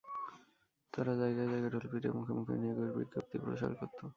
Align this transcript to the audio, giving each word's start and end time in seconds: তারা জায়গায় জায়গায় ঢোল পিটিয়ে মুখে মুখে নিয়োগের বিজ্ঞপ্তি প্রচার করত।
তারা 0.93 1.13
জায়গায় 1.15 1.47
জায়গায় 1.51 1.71
ঢোল 1.73 1.85
পিটিয়ে 1.91 2.15
মুখে 2.17 2.33
মুখে 2.37 2.53
নিয়োগের 2.55 2.89
বিজ্ঞপ্তি 2.97 3.37
প্রচার 3.43 3.71
করত। 3.79 3.99